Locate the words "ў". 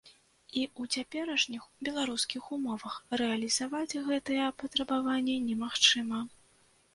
0.81-1.01